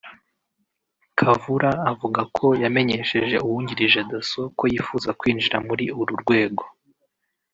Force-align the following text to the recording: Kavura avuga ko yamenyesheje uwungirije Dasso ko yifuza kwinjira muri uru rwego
Kavura 1.17 1.71
avuga 1.91 2.21
ko 2.35 2.45
yamenyesheje 2.63 3.35
uwungirije 3.45 3.99
Dasso 4.09 4.41
ko 4.57 4.63
yifuza 4.73 5.09
kwinjira 5.19 5.57
muri 5.67 5.85
uru 5.99 6.13
rwego 6.21 6.63